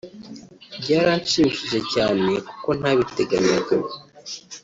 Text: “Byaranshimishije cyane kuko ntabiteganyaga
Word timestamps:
“Byaranshimishije 0.81 1.79
cyane 1.93 2.25
kuko 2.47 2.69
ntabiteganyaga 2.79 3.75